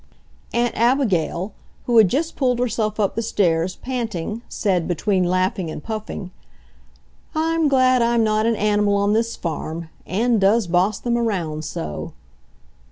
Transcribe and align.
Aunt 0.51 0.73
Abigail, 0.75 1.53
who 1.85 1.99
had 1.99 2.09
just 2.09 2.35
pulled 2.35 2.57
herself 2.57 2.99
up 2.99 3.13
the 3.13 3.21
stairs, 3.21 3.75
panting, 3.75 4.41
said, 4.49 4.87
between 4.87 5.23
laughing 5.23 5.69
and 5.69 5.83
puffing: 5.83 6.31
"I'm 7.35 7.67
glad 7.67 8.01
I'm 8.01 8.23
not 8.23 8.47
an 8.47 8.55
animal 8.55 8.95
on 8.95 9.13
this 9.13 9.35
farm. 9.35 9.89
Ann 10.07 10.39
does 10.39 10.65
boss 10.65 10.97
them 10.97 11.19
around 11.19 11.65
so." 11.65 12.13